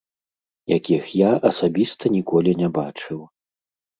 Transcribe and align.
Якіх 0.77 1.03
я 1.19 1.31
асабіста 1.49 2.11
ніколі 2.15 2.51
не 2.61 2.69
бачыў. 2.81 3.19